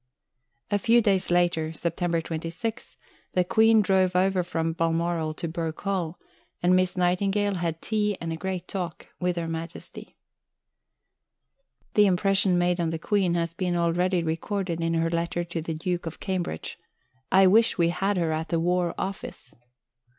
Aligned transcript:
"A 0.71 0.79
few 0.79 0.99
days 0.99 1.29
later 1.29 1.69
(Sept. 1.69 2.23
26) 2.23 2.97
the 3.33 3.43
Queen 3.43 3.83
drove 3.83 4.15
over 4.15 4.41
from 4.41 4.73
Balmoral 4.73 5.35
to 5.35 5.47
Birk 5.47 5.81
Hall, 5.81 6.17
and 6.63 6.75
Miss 6.75 6.97
Nightingale 6.97 7.53
had 7.57 7.83
"tea 7.83 8.17
and 8.19 8.33
a 8.33 8.35
great 8.35 8.67
talk" 8.67 9.05
with 9.19 9.35
Her 9.35 9.47
Majesty. 9.47 10.15
The 11.93 12.07
impression 12.07 12.57
made 12.57 12.79
on 12.79 12.89
the 12.89 12.97
Queen 12.97 13.35
has 13.35 13.53
been 13.53 13.75
already 13.75 14.23
recorded 14.23 14.81
in 14.81 14.95
her 14.95 15.11
letter 15.11 15.43
to 15.43 15.61
the 15.61 15.75
Duke 15.75 16.07
of 16.07 16.19
Cambridge: 16.19 16.79
"I 17.31 17.45
wish 17.45 17.77
we 17.77 17.89
had 17.89 18.17
her 18.17 18.31
at 18.31 18.49
the 18.49 18.59
War 18.59 18.95
Office." 18.97 19.53